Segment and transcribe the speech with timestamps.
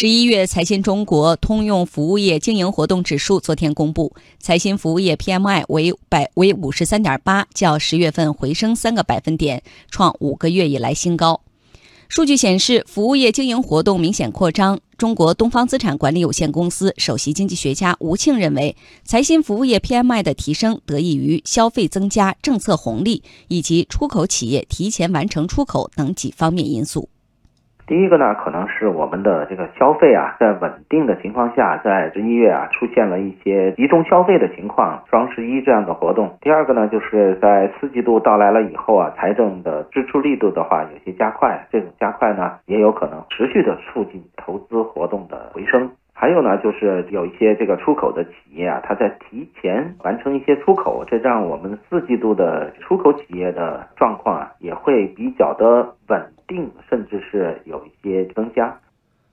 [0.00, 11.40] 十一月财新中国通用服务业经营活动指数昨天公布，财新服务业 PMI 为百为五十三点八，较十月份回升三个百分点，创五个月以来新高。
[12.08, 14.78] 数据显示，服务业经营活动明显扩张。
[14.96, 27.08] 中国东方资产管理有限公司首席经济学家吴庆认为，财新服务业 PMI 的提升得益于消费增加、政策红利以及出口企业提前完成出口等几方面因素。
[27.88, 36.36] 第一个呢，可能是我们的这个消费啊，在稳定的情况下，在十一月啊出现了一些集中消费的情况，双十一这样的活动。
[36.42, 45.90] 第二个呢，就是在四季度到来了以后啊，财政的支出力度的话有些加快，这种加快呢，也有可能持续的促进投资活动的回升。
[46.12, 58.24] 还有呢，就是有一些这个出口的企业啊，它在提前完成一些出口，这让我们四季度的出口企业的状况啊，也会比较的稳定，甚至是有一些。